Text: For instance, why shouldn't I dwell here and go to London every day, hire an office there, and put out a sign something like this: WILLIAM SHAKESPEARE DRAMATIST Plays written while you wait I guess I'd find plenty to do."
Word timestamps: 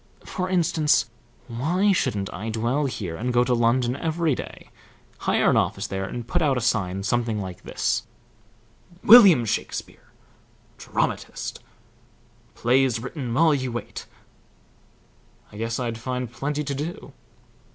For 0.25 0.49
instance, 0.49 1.11
why 1.47 1.91
shouldn't 1.91 2.33
I 2.33 2.49
dwell 2.49 2.85
here 2.85 3.15
and 3.15 3.31
go 3.31 3.43
to 3.43 3.53
London 3.53 3.95
every 3.95 4.33
day, 4.33 4.71
hire 5.29 5.51
an 5.51 5.57
office 5.57 5.85
there, 5.85 6.05
and 6.05 6.27
put 6.27 6.41
out 6.41 6.57
a 6.57 6.59
sign 6.59 7.03
something 7.03 7.39
like 7.39 7.61
this: 7.61 8.07
WILLIAM 9.03 9.45
SHAKESPEARE 9.45 10.11
DRAMATIST 10.79 11.59
Plays 12.55 12.99
written 12.99 13.31
while 13.31 13.53
you 13.53 13.71
wait 13.71 14.07
I 15.51 15.57
guess 15.57 15.79
I'd 15.79 15.99
find 15.99 16.31
plenty 16.31 16.63
to 16.63 16.73
do." 16.73 17.13